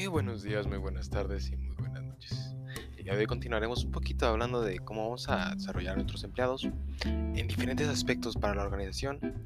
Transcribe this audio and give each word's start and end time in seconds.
Muy 0.00 0.06
buenos 0.06 0.42
días, 0.42 0.66
muy 0.66 0.78
buenas 0.78 1.10
tardes 1.10 1.50
y 1.50 1.56
muy 1.58 1.76
buenas 1.76 2.02
noches. 2.02 2.54
Y 2.96 3.10
hoy 3.10 3.26
continuaremos 3.26 3.84
un 3.84 3.90
poquito 3.90 4.26
hablando 4.26 4.62
de 4.62 4.78
cómo 4.78 5.02
vamos 5.02 5.28
a 5.28 5.54
desarrollar 5.54 5.92
a 5.92 5.96
nuestros 5.96 6.24
empleados 6.24 6.66
en 7.04 7.46
diferentes 7.46 7.86
aspectos 7.86 8.34
para 8.34 8.54
la 8.54 8.62
organización. 8.62 9.44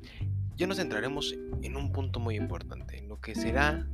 Y 0.56 0.64
nos 0.64 0.76
centraremos 0.76 1.34
en 1.62 1.76
un 1.76 1.90
punto 1.90 2.20
muy 2.20 2.36
importante, 2.36 2.98
en 2.98 3.08
lo 3.08 3.20
que 3.20 3.34
será 3.34 3.84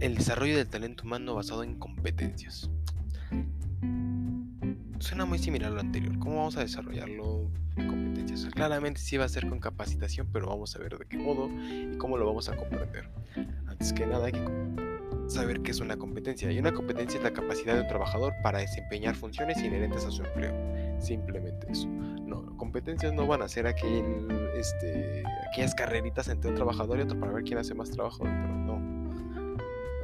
el 0.00 0.16
desarrollo 0.16 0.56
del 0.56 0.68
talento 0.68 1.04
humano 1.04 1.36
basado 1.36 1.62
en 1.62 1.78
competencias. 1.78 2.68
Suena 4.98 5.26
muy 5.26 5.38
similar 5.38 5.70
a 5.70 5.74
lo 5.76 5.80
anterior. 5.80 6.18
¿Cómo 6.18 6.38
vamos 6.38 6.56
a 6.56 6.62
desarrollarlo 6.62 7.52
en 7.76 7.86
competencias? 7.86 8.46
Claramente 8.46 9.00
sí 9.00 9.16
va 9.16 9.26
a 9.26 9.28
ser 9.28 9.48
con 9.48 9.60
capacitación, 9.60 10.26
pero 10.32 10.48
vamos 10.48 10.74
a 10.74 10.80
ver 10.80 10.98
de 10.98 11.06
qué 11.06 11.18
modo 11.18 11.48
y 11.48 11.96
cómo 11.98 12.18
lo 12.18 12.26
vamos 12.26 12.48
a 12.48 12.56
comprender. 12.56 13.08
Antes 13.68 13.92
que 13.92 14.08
nada 14.08 14.26
hay 14.26 14.32
que 14.32 14.87
saber 15.28 15.60
qué 15.60 15.70
es 15.70 15.80
una 15.80 15.96
competencia. 15.96 16.50
Y 16.50 16.58
una 16.58 16.72
competencia 16.72 17.18
es 17.18 17.24
la 17.24 17.32
capacidad 17.32 17.74
de 17.74 17.82
un 17.82 17.88
trabajador 17.88 18.34
para 18.42 18.58
desempeñar 18.58 19.14
funciones 19.14 19.58
inherentes 19.62 20.04
a 20.04 20.10
su 20.10 20.24
empleo. 20.24 20.54
Simplemente 20.98 21.70
eso. 21.70 21.88
No, 21.88 22.56
competencias 22.56 23.12
no 23.12 23.26
van 23.26 23.42
a 23.42 23.48
ser 23.48 23.66
aquel, 23.66 24.28
este, 24.56 25.22
aquellas 25.50 25.74
carreritas 25.74 26.28
entre 26.28 26.50
un 26.50 26.56
trabajador 26.56 26.98
y 26.98 27.02
otro 27.02 27.18
para 27.18 27.32
ver 27.32 27.44
quién 27.44 27.58
hace 27.58 27.74
más 27.74 27.90
trabajo. 27.90 28.24
Pero 28.24 28.54
no. 28.54 28.98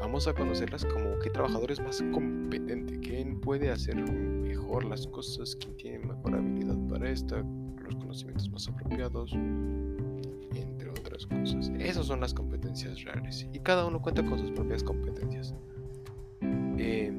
Vamos 0.00 0.28
a 0.28 0.34
conocerlas 0.34 0.84
como 0.84 1.18
qué 1.20 1.30
trabajador 1.30 1.72
es 1.72 1.80
más 1.80 2.02
competente, 2.12 3.00
quién 3.00 3.40
puede 3.40 3.70
hacer 3.70 3.96
mejor 3.96 4.84
las 4.84 5.06
cosas, 5.06 5.56
quién 5.56 5.76
tiene 5.76 5.98
mejor 6.00 6.34
habilidad 6.34 6.76
para 6.88 7.10
esta, 7.10 7.42
los 7.82 7.94
conocimientos 7.96 8.50
más 8.50 8.68
apropiados, 8.68 9.32
entre 9.32 10.90
otras 10.90 11.26
cosas. 11.26 11.72
Esas 11.78 12.06
son 12.06 12.20
las 12.20 12.34
competencias 12.34 12.53
reales 12.82 13.46
y 13.52 13.60
cada 13.60 13.86
uno 13.86 14.02
cuenta 14.02 14.24
con 14.24 14.38
sus 14.38 14.50
propias 14.50 14.82
competencias. 14.82 15.54
Eh, 16.76 17.12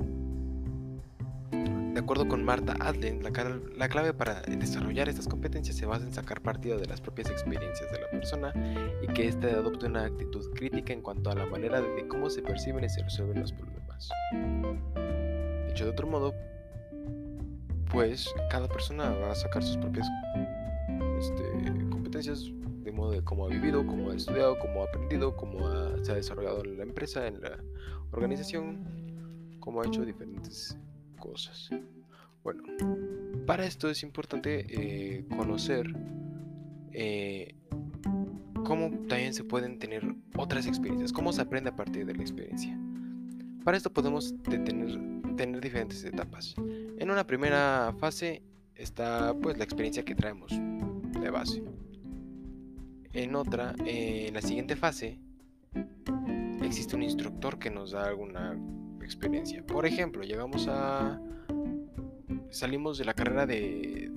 de 1.52 2.00
acuerdo 2.00 2.28
con 2.28 2.44
Marta 2.44 2.76
Adlen, 2.82 3.24
la, 3.24 3.32
clave 3.88 4.14
para 4.14 4.42
desarrollar 4.42 5.08
estas 5.08 5.30
competencias 5.30 5.78
se 5.78 5.86
basa 5.86 6.06
en 6.06 6.14
sacar 6.14 6.42
partido 6.42 6.78
de 6.78 6.88
las 6.88 7.00
propias 7.00 7.30
experiencias 7.30 7.90
de 7.90 8.02
la 8.02 8.10
persona 8.10 8.54
y 9.02 9.08
que 9.14 9.30
éste 9.30 9.50
adopte 9.52 9.86
una 9.86 10.04
actitud 10.04 10.52
crítica 10.54 10.92
en 10.92 11.02
cuanto 11.02 11.30
a 11.30 11.36
la 11.36 11.46
manera 11.46 11.80
de 11.80 12.06
cómo 12.10 12.30
se 12.30 12.42
perciben 12.42 12.84
y 12.84 12.90
se 12.90 13.02
resuelven 13.02 13.40
los 13.40 13.54
problemas. 13.54 14.10
Dicho 15.70 15.86
de 15.86 15.92
otro 15.92 16.08
modo, 16.08 16.34
pues 17.90 18.28
cada 18.52 18.68
persona 18.68 19.12
va 19.12 19.32
a 19.32 19.36
sacar 19.36 19.64
sus 19.64 19.78
propias 19.78 20.06
este, 21.18 21.90
competencias 21.90 22.52
modo 22.96 23.12
de 23.12 23.24
cómo 23.24 23.46
ha 23.46 23.50
vivido, 23.50 23.86
cómo 23.86 24.12
ha 24.12 24.16
estudiado, 24.16 24.58
cómo 24.60 24.82
ha 24.82 24.86
aprendido, 24.86 25.36
cómo 25.36 25.60
se 26.04 26.12
ha 26.12 26.16
desarrollado 26.16 26.64
en 26.64 26.78
la 26.78 26.84
empresa, 26.84 27.28
en 27.28 27.42
la 27.42 27.58
organización, 28.12 29.58
cómo 29.60 29.82
ha 29.82 29.86
hecho 29.88 30.06
diferentes 30.06 30.78
cosas. 31.20 31.70
Bueno, 32.44 32.64
para 33.46 33.66
esto 33.66 33.90
es 33.90 34.04
importante 34.04 34.66
eh, 34.70 35.26
conocer 35.36 35.88
eh, 36.92 37.56
cómo 38.64 38.90
también 39.08 39.34
se 39.34 39.44
pueden 39.44 39.80
tener 39.80 40.04
otras 40.38 40.66
experiencias, 40.68 41.12
cómo 41.12 41.34
se 41.34 41.42
aprende 41.42 41.70
a 41.70 41.76
partir 41.76 42.06
de 42.06 42.14
la 42.14 42.22
experiencia. 42.22 42.80
Para 43.64 43.78
esto 43.78 43.92
podemos 43.92 44.36
tener, 44.44 45.00
tener 45.36 45.60
diferentes 45.60 46.04
etapas. 46.04 46.56
En 46.98 47.10
una 47.10 47.26
primera 47.26 47.94
fase 48.00 48.44
está 48.76 49.34
pues 49.42 49.58
la 49.58 49.64
experiencia 49.64 50.06
que 50.06 50.14
traemos 50.14 50.52
de 50.52 51.30
base. 51.32 51.64
En 53.16 53.34
otra, 53.38 53.74
en 53.86 54.34
la 54.34 54.42
siguiente 54.42 54.76
fase, 54.76 55.18
existe 56.62 56.98
un 56.98 57.04
instructor 57.04 57.58
que 57.58 57.72
nos 57.72 57.92
da 57.92 58.08
alguna 58.08 58.60
experiencia. 59.02 59.66
Por 59.66 59.86
ejemplo, 59.86 60.24
llegamos 60.24 60.68
a... 60.68 61.22
Salimos 62.50 62.98
de 62.98 63.06
la 63.06 63.14
carrera 63.14 63.46
de, 63.46 64.12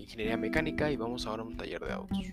ingeniería 0.00 0.36
mecánica 0.36 0.92
y 0.92 0.96
vamos 0.96 1.26
ahora 1.26 1.42
a 1.42 1.46
un 1.46 1.56
taller 1.56 1.80
de 1.80 1.92
autos. 1.92 2.24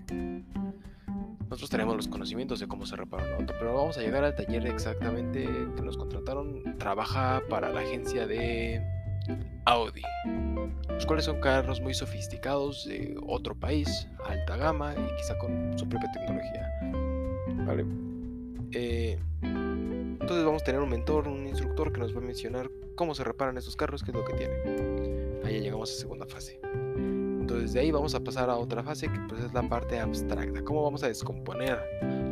Nosotros 1.50 1.72
tenemos 1.72 1.96
los 1.96 2.08
conocimientos 2.08 2.60
de 2.60 2.68
cómo 2.68 2.86
se 2.86 2.96
repara 2.96 3.26
un 3.26 3.42
auto, 3.42 3.56
pero 3.58 3.74
vamos 3.74 3.98
a 3.98 4.02
llegar 4.02 4.24
al 4.24 4.36
taller 4.36 4.68
exactamente 4.68 5.46
que 5.76 5.82
nos 5.82 5.98
contrataron. 5.98 6.78
Trabaja 6.78 7.42
para 7.50 7.70
la 7.70 7.82
agencia 7.82 8.28
de 8.28 8.84
Audi 9.66 10.04
los 10.94 11.06
cuales 11.06 11.26
son 11.26 11.40
carros 11.40 11.82
muy 11.82 11.94
sofisticados 11.94 12.86
de 12.86 13.16
otro 13.26 13.56
país, 13.56 14.08
alta 14.26 14.58
gama 14.58 14.94
y 14.96 15.16
quizá 15.18 15.38
con 15.38 15.78
su 15.78 15.88
propia 15.88 16.12
tecnología. 16.12 16.72
¿Vale? 17.66 17.86
Eh, 18.74 19.20
entonces 19.42 20.46
vamos 20.46 20.62
a 20.62 20.66
tener 20.66 20.82
un 20.82 20.90
mentor, 20.90 21.28
un 21.28 21.46
instructor 21.48 21.92
que 21.92 22.00
nos 22.00 22.16
va 22.16 22.20
a 22.20 22.24
mencionar 22.24 22.70
cómo 22.96 23.14
se 23.14 23.24
reparan 23.24 23.58
estos 23.58 23.76
carros, 23.76 24.04
qué 24.04 24.12
es 24.12 24.18
lo 24.18 24.24
que 24.24 24.34
tienen. 24.34 25.42
Ahí 25.44 25.60
llegamos 25.60 25.92
a 25.92 25.96
segunda 25.96 26.26
fase. 26.26 26.60
Entonces 26.96 27.74
de 27.74 27.82
ahí 27.82 27.92
vamos 27.92 28.16
a 28.16 28.22
pasar 28.22 28.50
a 28.50 28.56
otra 28.56 28.84
fase 28.84 29.08
que 29.12 29.20
pues 29.28 29.44
es 29.44 29.54
la 29.54 29.68
parte 29.68 30.00
abstracta. 30.00 30.64
¿Cómo 30.64 30.82
vamos 30.82 31.04
a 31.04 31.08
descomponer 31.08 31.78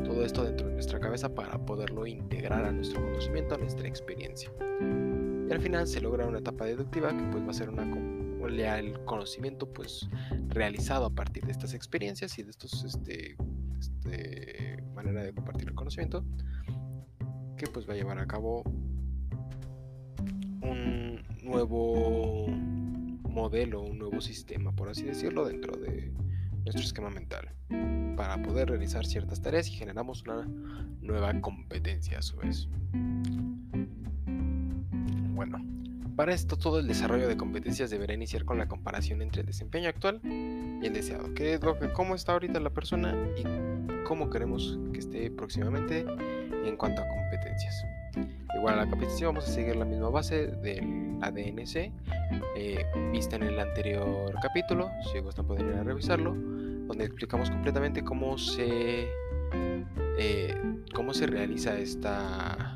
todo 0.05 0.23
esto 0.23 0.43
dentro 0.43 0.67
de 0.67 0.73
nuestra 0.73 0.99
cabeza 0.99 1.33
para 1.33 1.57
poderlo 1.65 2.07
integrar 2.07 2.63
a 2.63 2.71
nuestro 2.71 3.01
conocimiento, 3.01 3.55
a 3.55 3.57
nuestra 3.57 3.87
experiencia? 3.87 4.51
Y 5.49 5.51
al 5.51 5.59
final 5.59 5.85
se 5.85 5.99
logra 5.99 6.25
una 6.25 6.39
etapa 6.39 6.65
deductiva 6.65 7.09
que 7.09 7.23
pues 7.31 7.45
va 7.45 7.49
a 7.49 7.53
ser 7.53 7.69
una 7.69 7.83
el 8.47 9.03
conocimiento 9.05 9.71
pues 9.71 10.09
realizado 10.47 11.05
a 11.05 11.09
partir 11.09 11.45
de 11.45 11.51
estas 11.51 11.73
experiencias 11.73 12.37
y 12.39 12.43
de 12.43 12.49
estos 12.51 12.83
este, 12.83 13.35
este, 13.79 14.83
manera 14.93 15.23
de 15.23 15.33
compartir 15.33 15.67
el 15.67 15.75
conocimiento 15.75 16.25
que 17.57 17.67
pues 17.67 17.87
va 17.87 17.93
a 17.93 17.95
llevar 17.95 18.19
a 18.19 18.27
cabo 18.27 18.63
un 20.61 21.23
nuevo 21.43 22.47
modelo, 23.29 23.81
un 23.81 23.99
nuevo 23.99 24.21
sistema, 24.21 24.71
por 24.71 24.89
así 24.89 25.03
decirlo, 25.03 25.45
dentro 25.45 25.77
de 25.77 26.11
nuestro 26.63 26.83
esquema 26.83 27.09
mental 27.09 27.49
para 28.15 28.41
poder 28.41 28.69
realizar 28.69 29.05
ciertas 29.05 29.41
tareas 29.41 29.67
y 29.67 29.71
generamos 29.71 30.23
una 30.23 30.47
nueva 31.01 31.39
competencia 31.41 32.19
a 32.19 32.21
su 32.21 32.37
vez. 32.37 32.67
Bueno, 35.33 35.57
para 36.15 36.33
esto, 36.33 36.57
todo 36.57 36.79
el 36.79 36.87
desarrollo 36.87 37.27
de 37.27 37.37
competencias 37.37 37.89
deberá 37.89 38.13
iniciar 38.13 38.45
con 38.45 38.57
la 38.57 38.67
comparación 38.67 39.21
entre 39.21 39.41
el 39.41 39.47
desempeño 39.47 39.89
actual 39.89 40.19
y 40.23 40.85
el 40.85 40.93
deseado. 40.93 41.33
¿Qué 41.33 41.53
es 41.53 41.63
lo 41.63 41.77
que, 41.79 41.91
cómo 41.91 42.15
está 42.15 42.33
ahorita 42.33 42.59
la 42.59 42.69
persona 42.69 43.15
y 43.37 43.43
cómo 44.03 44.29
queremos 44.29 44.77
que 44.93 44.99
esté 44.99 45.31
próximamente 45.31 46.05
en 46.65 46.75
cuanto 46.77 47.01
a 47.01 47.07
competencias? 47.07 47.85
Igual 48.55 48.73
a 48.75 48.85
la 48.85 48.89
competición 48.89 49.33
vamos 49.33 49.49
a 49.49 49.53
seguir 49.53 49.75
la 49.75 49.85
misma 49.85 50.09
base 50.09 50.47
del 50.47 51.17
ADNC 51.21 51.91
eh, 52.55 52.85
vista 53.11 53.37
en 53.37 53.43
el 53.43 53.59
anterior 53.59 54.33
capítulo. 54.41 54.91
Si 55.11 55.19
gustan 55.19 55.47
pueden 55.47 55.69
ir 55.69 55.75
a 55.75 55.83
revisarlo, 55.83 56.33
donde 56.33 57.05
explicamos 57.05 57.49
completamente 57.49 58.03
cómo 58.03 58.37
se 58.37 59.07
eh, 60.17 60.55
cómo 60.93 61.13
se 61.13 61.27
realiza 61.27 61.77
esta 61.79 62.75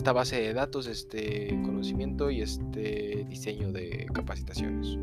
esta 0.00 0.14
base 0.14 0.40
de 0.40 0.54
datos, 0.54 0.86
este 0.86 1.48
conocimiento 1.62 2.30
y 2.30 2.40
este 2.40 3.26
diseño 3.28 3.70
de 3.70 4.06
capacitaciones. 4.14 4.96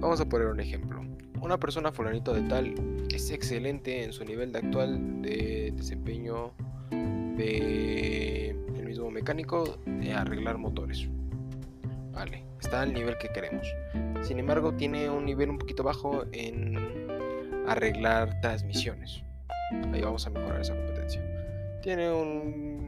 Vamos 0.00 0.18
a 0.18 0.26
poner 0.26 0.46
un 0.46 0.60
ejemplo. 0.60 1.04
Una 1.42 1.60
persona 1.60 1.92
fulanito 1.92 2.32
de 2.32 2.40
tal 2.48 2.74
es 3.14 3.30
excelente 3.30 4.02
en 4.02 4.14
su 4.14 4.24
nivel 4.24 4.50
de 4.50 4.60
actual 4.60 5.20
de 5.20 5.74
desempeño 5.76 6.54
de 7.36 8.56
el 8.74 8.86
mismo 8.86 9.10
mecánico 9.10 9.78
de 9.84 10.14
arreglar 10.14 10.56
motores. 10.56 11.06
Vale, 12.12 12.44
está 12.62 12.80
al 12.80 12.94
nivel 12.94 13.18
que 13.18 13.28
queremos. 13.28 13.68
Sin 14.22 14.38
embargo, 14.38 14.72
tiene 14.72 15.10
un 15.10 15.26
nivel 15.26 15.50
un 15.50 15.58
poquito 15.58 15.82
bajo 15.82 16.24
en 16.32 16.78
arreglar 17.68 18.40
transmisiones. 18.40 19.22
Ahí 19.92 20.00
vamos 20.00 20.26
a 20.26 20.30
mejorar 20.30 20.62
esa 20.62 20.74
competencia 20.74 21.22
tiene 21.86 22.10
un 22.12 22.85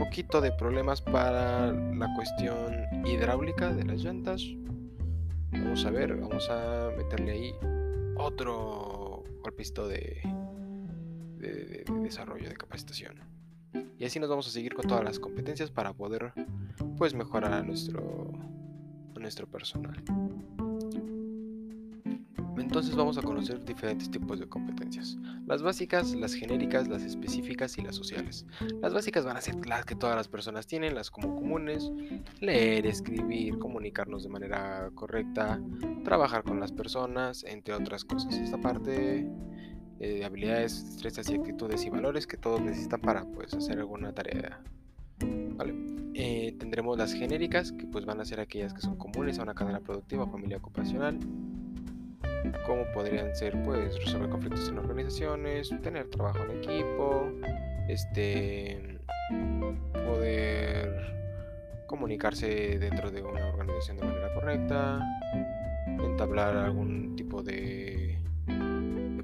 poquito 0.00 0.40
de 0.40 0.50
problemas 0.50 1.02
para 1.02 1.72
la 1.72 2.14
cuestión 2.14 2.86
hidráulica 3.06 3.70
de 3.70 3.84
las 3.84 4.02
llantas. 4.02 4.42
Vamos 5.52 5.84
a 5.84 5.90
ver, 5.90 6.16
vamos 6.16 6.48
a 6.48 6.90
meterle 6.96 7.32
ahí 7.32 7.54
otro 8.16 9.24
golpito 9.42 9.86
de, 9.86 10.22
de, 11.36 11.84
desarrollo, 12.02 12.48
de 12.48 12.56
capacitación. 12.56 13.20
Y 13.98 14.06
así 14.06 14.18
nos 14.18 14.30
vamos 14.30 14.48
a 14.48 14.50
seguir 14.50 14.72
con 14.72 14.88
todas 14.88 15.04
las 15.04 15.18
competencias 15.18 15.70
para 15.70 15.92
poder 15.92 16.32
pues 16.96 17.12
mejorar 17.12 17.66
nuestro, 17.66 18.32
a 19.14 19.18
nuestro 19.18 19.46
personal. 19.46 20.02
Entonces 22.60 22.94
vamos 22.94 23.18
a 23.18 23.22
conocer 23.22 23.64
diferentes 23.64 24.10
tipos 24.10 24.38
de 24.38 24.48
competencias. 24.48 25.16
Las 25.46 25.62
básicas, 25.62 26.14
las 26.14 26.34
genéricas, 26.34 26.88
las 26.88 27.02
específicas 27.02 27.76
y 27.78 27.82
las 27.82 27.96
sociales. 27.96 28.46
Las 28.80 28.92
básicas 28.92 29.24
van 29.24 29.36
a 29.36 29.40
ser 29.40 29.66
las 29.66 29.84
que 29.84 29.94
todas 29.94 30.16
las 30.16 30.28
personas 30.28 30.66
tienen, 30.66 30.94
las 30.94 31.10
como 31.10 31.34
comunes, 31.34 31.90
leer, 32.40 32.86
escribir, 32.86 33.58
comunicarnos 33.58 34.22
de 34.22 34.28
manera 34.28 34.90
correcta, 34.94 35.60
trabajar 36.04 36.42
con 36.44 36.60
las 36.60 36.72
personas, 36.72 37.44
entre 37.44 37.74
otras 37.74 38.04
cosas. 38.04 38.34
Esta 38.34 38.60
parte 38.60 39.28
de 39.98 40.24
habilidades, 40.24 40.84
destrezas 40.86 41.30
y 41.30 41.34
actitudes 41.34 41.84
y 41.84 41.90
valores 41.90 42.26
que 42.26 42.36
todos 42.36 42.60
necesitan 42.60 43.00
para 43.00 43.24
pues, 43.24 43.52
hacer 43.54 43.78
alguna 43.78 44.12
tarea 44.12 44.62
¿Vale? 45.56 45.74
Eh, 46.14 46.56
tendremos 46.58 46.98
las 46.98 47.12
genéricas, 47.12 47.72
que 47.72 47.86
pues 47.86 48.04
van 48.04 48.20
a 48.20 48.24
ser 48.24 48.40
aquellas 48.40 48.74
que 48.74 48.80
son 48.80 48.96
comunes 48.96 49.38
a 49.38 49.42
una 49.42 49.54
cadena 49.54 49.80
productiva 49.80 50.26
familia 50.26 50.56
ocupacional, 50.56 51.18
como 52.66 52.84
podrían 52.92 53.34
ser 53.34 53.60
pues 53.64 53.98
resolver 54.04 54.28
conflictos 54.30 54.68
en 54.68 54.78
organizaciones, 54.78 55.70
tener 55.82 56.08
trabajo 56.08 56.38
en 56.44 56.58
equipo, 56.58 57.30
este 57.88 58.98
poder 60.06 61.10
comunicarse 61.86 62.78
dentro 62.78 63.10
de 63.10 63.22
una 63.22 63.48
organización 63.48 63.96
de 63.96 64.04
manera 64.04 64.32
correcta, 64.34 65.00
entablar 65.86 66.56
algún 66.56 67.16
tipo 67.16 67.42
de, 67.42 68.18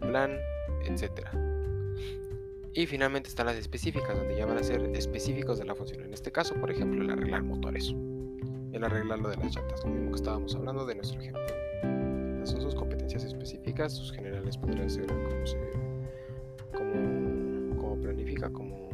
plan, 0.01 0.37
etcétera. 0.85 1.31
Y 2.75 2.87
finalmente 2.87 3.29
están 3.31 3.47
las 3.47 3.57
específicas, 3.57 4.17
donde 4.17 4.37
ya 4.37 4.45
van 4.45 4.59
a 4.59 4.63
ser 4.63 4.83
específicos 4.95 5.59
de 5.59 5.65
la 5.65 5.75
función. 5.75 6.03
En 6.05 6.13
este 6.13 6.31
caso, 6.31 6.55
por 6.57 6.71
ejemplo, 6.71 7.03
el 7.03 7.11
arreglar 7.11 7.43
motores. 7.43 7.95
El 8.73 8.85
arreglar 8.85 9.19
lo 9.21 9.31
de 9.31 9.37
las 9.37 9.57
llantas, 9.57 9.83
lo 9.85 9.91
mismo 9.91 10.11
que 10.11 10.17
estábamos 10.17 10.55
hablando 10.55 10.85
de 10.85 10.97
nuestro 10.97 11.21
ejemplo. 11.21 11.66
Son 12.47 12.61
sus 12.61 12.77
competencias 12.77 13.25
específicas, 13.25 13.93
sus 13.93 14.13
generales 14.13 14.57
podrían 14.57 14.89
ser 14.89 15.07
cómo, 15.07 15.47
se, 15.47 15.59
cómo, 17.77 18.01
planifica, 18.01 18.49
cómo, 18.51 18.89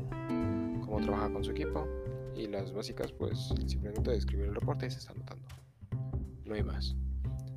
cómo 0.81 1.01
trabaja 1.03 1.31
con 1.31 1.45
su 1.45 1.51
equipo. 1.51 1.87
Y 2.35 2.47
las 2.47 2.73
básicas, 2.73 3.13
pues 3.13 3.53
simplemente 3.67 4.11
describir 4.11 4.47
el 4.47 4.55
reporte 4.55 4.87
y 4.87 4.91
se 4.91 4.99
está 4.99 5.13
anotando. 5.13 5.47
No 6.47 6.55
hay 6.55 6.63
más. 6.63 6.97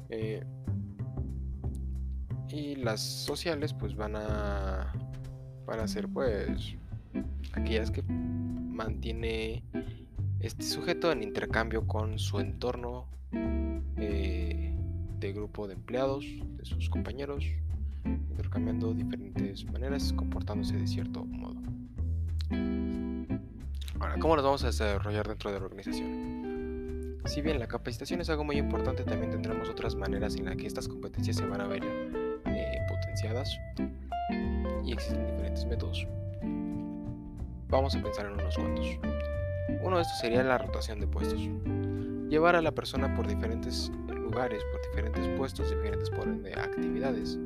Eh, 0.09 0.43
y 2.49 2.75
las 2.75 2.99
sociales, 2.99 3.73
pues 3.73 3.95
van 3.95 4.17
a 4.17 4.91
para 5.65 5.87
ser 5.87 6.09
pues 6.09 6.75
aquellas 7.53 7.89
que 7.89 8.03
mantiene 8.03 9.63
este 10.41 10.63
sujeto 10.63 11.11
en 11.11 11.23
intercambio 11.23 11.87
con 11.87 12.19
su 12.19 12.39
entorno 12.39 13.07
grupo 15.45 15.67
de 15.67 15.75
empleados, 15.75 16.25
de 16.57 16.65
sus 16.65 16.89
compañeros, 16.89 17.45
intercambiando 18.03 18.95
diferentes 18.95 19.63
maneras, 19.65 20.11
comportándose 20.13 20.75
de 20.75 20.87
cierto 20.87 21.23
modo. 21.23 21.55
Ahora, 23.99 24.17
¿cómo 24.19 24.35
nos 24.35 24.43
vamos 24.43 24.63
a 24.63 24.67
desarrollar 24.67 25.27
dentro 25.27 25.51
de 25.51 25.59
la 25.59 25.65
organización? 25.65 27.19
Si 27.25 27.43
bien 27.43 27.59
la 27.59 27.67
capacitación 27.67 28.21
es 28.21 28.29
algo 28.31 28.43
muy 28.43 28.57
importante, 28.57 29.03
también 29.03 29.29
tendremos 29.29 29.69
otras 29.69 29.93
maneras 29.93 30.35
en 30.35 30.45
las 30.45 30.55
que 30.55 30.65
estas 30.65 30.87
competencias 30.87 31.35
se 31.35 31.45
van 31.45 31.61
a 31.61 31.67
ver 31.67 31.83
eh, 31.83 32.77
potenciadas 32.89 33.55
y 34.83 34.93
existen 34.93 35.27
diferentes 35.27 35.63
métodos. 35.67 36.07
Vamos 37.69 37.95
a 37.95 38.01
pensar 38.01 38.25
en 38.25 38.33
unos 38.33 38.57
cuantos. 38.57 38.87
Uno 39.83 39.97
de 39.97 40.01
estos 40.01 40.17
sería 40.17 40.43
la 40.43 40.57
rotación 40.57 40.99
de 40.99 41.05
puestos. 41.05 41.39
Llevar 42.29 42.55
a 42.55 42.63
la 42.63 42.71
persona 42.71 43.13
por 43.13 43.27
diferentes 43.27 43.91
lugares, 44.25 44.61
por 44.71 44.81
diferentes 44.89 45.27
puestos, 45.37 45.69
diferentes 45.69 46.09
actividades, 46.57 47.37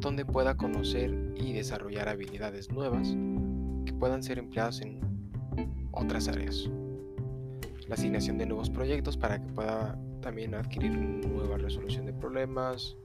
donde 0.00 0.24
pueda 0.24 0.56
conocer 0.56 1.12
y 1.36 1.52
desarrollar 1.52 2.08
habilidades 2.08 2.70
nuevas 2.70 3.08
que 3.84 3.92
puedan 3.92 4.22
ser 4.22 4.38
empleadas 4.38 4.80
en 4.80 5.00
otras 5.92 6.28
áreas. 6.28 6.70
La 7.88 7.94
asignación 7.94 8.38
de 8.38 8.46
nuevos 8.46 8.70
proyectos 8.70 9.16
para 9.16 9.42
que 9.42 9.52
pueda 9.52 9.98
también 10.20 10.54
adquirir 10.54 10.92
nueva 10.92 11.58
resolución 11.58 12.06
de 12.06 12.14
problemas, 12.14 12.96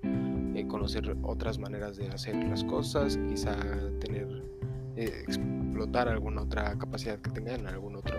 eh, 0.56 0.65
conocer 0.67 1.17
otras 1.23 1.59
maneras 1.59 1.97
de 1.97 2.07
hacer 2.07 2.35
las 2.35 2.63
cosas, 2.63 3.19
quizá 3.27 3.56
tener, 4.00 4.41
eh, 4.95 5.23
explotar 5.27 6.07
alguna 6.07 6.44
otra 6.44 6.77
capacidad 6.77 7.19
que 7.19 7.29
tenga 7.31 7.56
en 7.56 7.67
algún 7.67 7.97
otro, 7.97 8.15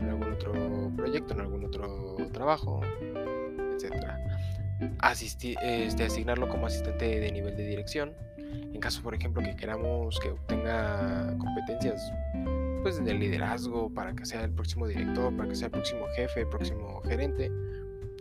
en 0.00 0.08
algún 0.08 0.32
otro 0.32 0.90
proyecto, 0.96 1.34
en 1.34 1.40
algún 1.40 1.64
otro 1.64 2.16
trabajo, 2.32 2.80
Asistir, 4.98 5.56
este, 5.62 6.04
asignarlo 6.04 6.48
como 6.48 6.66
asistente 6.66 7.20
de 7.20 7.32
nivel 7.32 7.56
de 7.56 7.66
dirección. 7.66 8.12
En 8.72 8.80
caso, 8.80 9.02
por 9.02 9.14
ejemplo, 9.14 9.42
que 9.42 9.56
queramos 9.56 10.18
que 10.20 10.30
obtenga 10.30 11.36
competencias 11.38 12.12
pues, 12.82 13.02
de 13.02 13.14
liderazgo 13.14 13.92
para 13.92 14.14
que 14.14 14.26
sea 14.26 14.44
el 14.44 14.50
próximo 14.52 14.86
director, 14.86 15.34
para 15.36 15.48
que 15.48 15.54
sea 15.54 15.66
el 15.66 15.72
próximo 15.72 16.06
jefe, 16.14 16.40
el 16.40 16.48
próximo 16.48 17.00
gerente, 17.02 17.50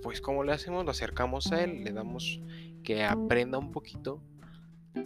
pues 0.01 0.21
como 0.21 0.43
le 0.43 0.53
hacemos, 0.53 0.85
lo 0.85 0.91
acercamos 0.91 1.51
a 1.51 1.63
él, 1.63 1.83
le 1.83 1.91
damos 1.91 2.41
que 2.83 3.03
aprenda 3.03 3.57
un 3.57 3.71
poquito 3.71 4.21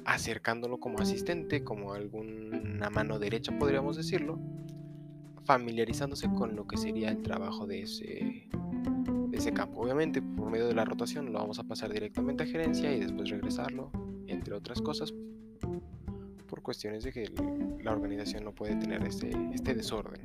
acercándolo 0.06 0.80
como 0.80 1.00
asistente, 1.00 1.64
como 1.64 1.94
alguna 1.94 2.90
mano 2.90 3.20
derecha 3.20 3.58
podríamos 3.58 3.98
decirlo, 3.98 4.40
familiarizándose 5.46 6.28
con 6.30 6.56
lo 6.56 6.68
que 6.68 6.78
sería 6.78 7.10
el 7.10 7.22
trabajo 7.22 7.66
de 7.66 7.82
ese, 7.82 8.50
ese 9.48 9.54
campo. 9.54 9.82
Obviamente 9.82 10.22
por 10.22 10.50
medio 10.50 10.68
de 10.68 10.76
la 10.76 10.84
rotación 10.84 11.32
lo 11.32 11.40
vamos 11.40 11.58
a 11.60 11.64
pasar 11.64 11.92
directamente 11.92 12.44
a 12.44 12.46
gerencia 12.46 12.94
y 12.94 13.00
después 13.00 13.30
regresarlo, 13.30 13.92
entre 14.28 14.54
otras 14.54 14.82
cosas, 14.82 15.14
por 16.48 16.62
cuestiones 16.62 17.04
de 17.04 17.14
que 17.14 17.32
la 17.82 17.92
organización 17.92 18.44
no 18.44 18.54
puede 18.54 18.76
tener 18.76 19.04
este, 19.04 19.32
este 19.54 19.74
desorden. 19.74 20.22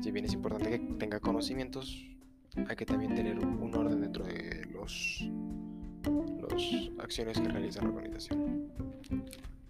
Si 0.00 0.10
bien 0.10 0.24
es 0.24 0.32
importante 0.32 0.70
que 0.70 0.78
tenga 0.94 1.20
conocimientos, 1.20 2.04
hay 2.68 2.74
que 2.74 2.86
también 2.86 3.14
tener 3.14 3.38
un 3.38 3.74
orden 3.74 4.00
dentro 4.00 4.24
de 4.24 4.66
los 4.72 5.30
las 6.50 6.90
acciones 6.98 7.38
que 7.38 7.48
realiza 7.48 7.82
la 7.82 7.90
organización. 7.90 8.72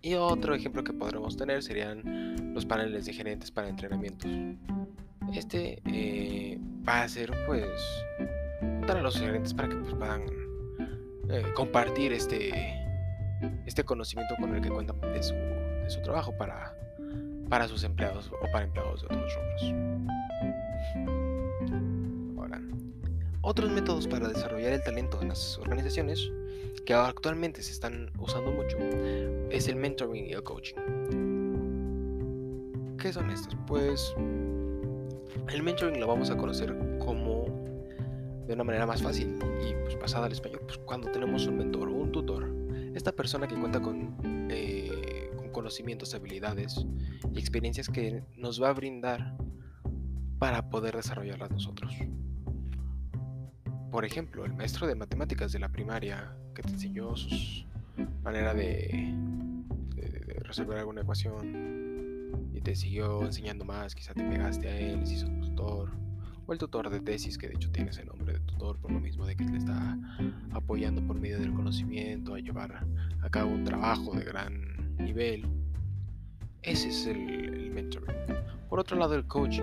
Y 0.02 0.14
otro 0.14 0.54
ejemplo 0.54 0.82
que 0.82 0.92
podremos 0.92 1.36
tener 1.36 1.62
serían 1.62 2.54
los 2.54 2.64
paneles 2.64 3.04
de 3.04 3.12
gerentes 3.12 3.50
para 3.50 3.68
entrenamientos. 3.68 4.30
Este 5.34 5.82
eh, 5.84 6.58
va 6.88 7.02
a 7.02 7.08
ser 7.08 7.32
pues 7.46 7.70
a 8.96 9.02
los 9.02 9.18
gerentes 9.18 9.54
para 9.54 9.68
que 9.68 9.76
pues, 9.76 9.94
puedan 9.94 10.22
eh, 11.28 11.44
compartir 11.54 12.12
este, 12.12 12.52
este 13.66 13.84
conocimiento 13.84 14.34
con 14.36 14.54
el 14.54 14.62
que 14.62 14.68
cuentan 14.68 15.00
de 15.00 15.22
su, 15.22 15.34
de 15.34 15.90
su 15.90 16.00
trabajo 16.02 16.36
para, 16.36 16.74
para 17.48 17.68
sus 17.68 17.84
empleados 17.84 18.30
o 18.32 18.52
para 18.52 18.64
empleados 18.64 19.02
de 19.02 19.06
otros 19.06 19.34
rubros. 19.34 20.00
Otros 23.42 23.70
métodos 23.70 24.06
para 24.06 24.28
desarrollar 24.28 24.74
el 24.74 24.82
talento 24.82 25.18
en 25.22 25.28
las 25.28 25.58
organizaciones 25.58 26.30
que 26.84 26.92
actualmente 26.92 27.62
se 27.62 27.72
están 27.72 28.10
usando 28.18 28.52
mucho 28.52 28.76
es 29.50 29.66
el 29.66 29.76
mentoring 29.76 30.26
y 30.26 30.32
el 30.32 30.42
coaching. 30.42 30.76
¿Qué 32.98 33.12
son 33.12 33.30
estos? 33.30 33.56
Pues 33.66 34.14
el 35.48 35.62
mentoring 35.62 35.98
lo 35.98 36.06
vamos 36.06 36.30
a 36.30 36.36
conocer 36.36 36.76
como 36.98 37.39
de 38.50 38.54
una 38.54 38.64
manera 38.64 38.84
más 38.84 39.00
fácil 39.00 39.38
y 39.64 39.74
pues 39.84 39.94
pasada 39.94 40.26
al 40.26 40.32
español, 40.32 40.62
pues 40.64 40.76
cuando 40.78 41.08
tenemos 41.12 41.46
un 41.46 41.56
mentor 41.56 41.88
o 41.88 41.92
un 41.92 42.10
tutor, 42.10 42.52
esta 42.96 43.12
persona 43.12 43.46
que 43.46 43.54
cuenta 43.54 43.80
con, 43.80 44.48
eh, 44.50 45.30
con 45.36 45.50
conocimientos, 45.50 46.16
habilidades 46.16 46.84
y 47.32 47.38
experiencias 47.38 47.88
que 47.88 48.24
nos 48.36 48.60
va 48.60 48.70
a 48.70 48.72
brindar 48.72 49.36
para 50.40 50.68
poder 50.68 50.96
desarrollarlas 50.96 51.52
nosotros. 51.52 51.94
Por 53.92 54.04
ejemplo, 54.04 54.44
el 54.44 54.52
maestro 54.52 54.88
de 54.88 54.96
matemáticas 54.96 55.52
de 55.52 55.60
la 55.60 55.68
primaria 55.68 56.34
que 56.52 56.62
te 56.62 56.70
enseñó 56.70 57.14
su 57.16 57.64
manera 58.24 58.52
de, 58.52 59.14
resolver 60.38 60.78
alguna 60.78 61.02
ecuación 61.02 62.50
y 62.52 62.60
te 62.60 62.74
siguió 62.74 63.22
enseñando 63.22 63.64
más, 63.64 63.94
quizá 63.94 64.12
te 64.12 64.24
pegaste 64.24 64.68
a 64.68 64.76
él, 64.76 65.06
se 65.06 65.14
hizo 65.14 65.28
tutor, 65.40 65.92
o 66.46 66.52
el 66.52 66.58
tutor 66.58 66.90
de 66.90 66.98
tesis 66.98 67.38
que 67.38 67.46
de 67.46 67.54
hecho 67.54 67.70
tiene 67.70 67.90
ese 67.90 68.04
nombre 68.04 68.29
por 68.60 68.92
lo 68.92 69.00
mismo 69.00 69.26
de 69.26 69.36
que 69.36 69.44
te 69.44 69.56
está 69.56 69.98
apoyando 70.52 71.02
por 71.06 71.18
medio 71.18 71.38
del 71.38 71.52
conocimiento 71.52 72.34
a 72.34 72.38
llevar 72.38 72.86
a 73.22 73.30
cabo 73.30 73.50
un 73.50 73.64
trabajo 73.64 74.14
de 74.14 74.24
gran 74.24 74.96
nivel. 74.98 75.46
Ese 76.62 76.88
es 76.88 77.06
el, 77.06 77.30
el 77.54 77.70
mentoring. 77.70 78.16
Por 78.68 78.78
otro 78.78 78.98
lado, 78.98 79.14
el 79.14 79.26
coaching 79.26 79.62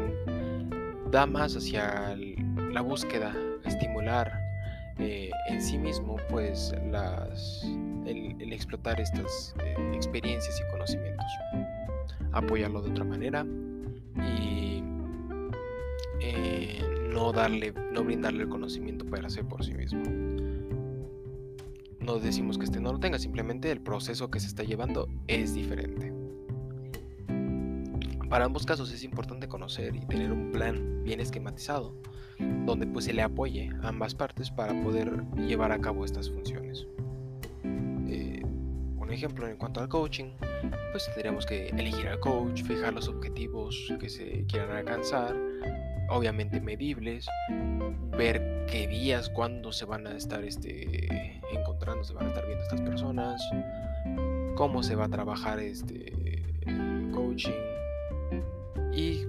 da 1.12 1.25
más 1.25 1.56
hacia 1.56 2.16
la 2.72 2.82
búsqueda 2.82 3.36
estimular 3.66 4.32
eh, 5.00 5.30
en 5.50 5.62
sí 5.62 5.77
mismo 5.77 6.18
pues 6.30 6.74
las, 6.92 7.63
el, 8.06 8.51
explotar 8.51 9.00
estas 9.00 9.56
eh, 9.63 9.75
experiencias 9.94 10.60
y 10.60 10.72
conocimientos 10.72 11.25
apoyarlo 12.32 12.82
de 12.82 12.92
otra 12.92 13.04
manera 13.04 13.46
y 14.16 14.84
eh, 16.20 16.97
no 17.17 17.31
darle 17.31 17.74
no 17.91 18.03
brindarle 18.03 18.43
el 18.43 18.50
conocimiento 18.50 19.03
para 19.05 19.25
hacer 19.25 19.45
por 19.45 19.65
sí 19.65 19.74
mismo 19.74 20.03
no 22.00 22.19
decimos 22.19 22.59
que 22.59 22.65
este 22.65 22.79
no 22.79 22.93
lo 22.93 23.00
tenga 23.00 23.17
simplemente 23.17 23.71
el 23.71 23.81
proceso 23.81 24.29
que 24.29 24.39
se 24.39 24.45
está 24.45 24.63
llevando 24.63 25.09
es 25.25 25.55
diferente 25.55 26.13
para 28.29 28.45
ambos 28.45 28.67
casos 28.67 28.93
es 28.93 29.03
importante 29.03 29.47
conocer 29.47 29.95
y 29.95 30.01
tener 30.01 30.31
un 30.31 30.51
plan 30.51 31.03
bien 31.03 31.19
esquematizado 31.19 31.95
donde 32.38 32.86
pues 32.86 33.05
se 33.05 33.13
le 33.13 33.24
apoye 33.24 33.71
a 33.81 33.88
ambas 33.88 34.13
partes 34.13 34.51
para 34.51 34.79
poder 34.83 35.24
llevar 35.47 35.71
a 35.71 35.79
cabo 35.79 36.05
estas 36.05 36.29
funciones. 36.29 36.86
Eh, 37.63 38.41
un 38.97 39.12
ejemplo 39.12 39.47
en 39.47 39.57
cuanto 39.57 39.79
al 39.79 39.89
coaching, 39.89 40.31
pues 40.91 41.05
tendríamos 41.05 41.45
que 41.45 41.69
elegir 41.69 42.07
al 42.07 42.19
coach, 42.19 42.63
fijar 42.63 42.93
los 42.93 43.07
objetivos 43.07 43.93
que 44.00 44.09
se 44.09 44.45
quieran 44.45 44.71
alcanzar, 44.71 45.36
obviamente 46.09 46.59
medibles, 46.59 47.27
ver 48.17 48.65
qué 48.69 48.87
días, 48.87 49.29
cuándo 49.29 49.71
se 49.71 49.85
van 49.85 50.07
a 50.07 50.15
estar 50.15 50.43
este, 50.43 51.07
encontrando, 51.51 52.03
se 52.03 52.13
van 52.13 52.25
a 52.25 52.29
estar 52.29 52.45
viendo 52.45 52.63
estas 52.63 52.81
personas, 52.81 53.41
cómo 54.55 54.83
se 54.83 54.95
va 54.95 55.05
a 55.05 55.09
trabajar 55.09 55.59
este 55.59 56.43
coaching 57.13 57.51
y 58.93 59.21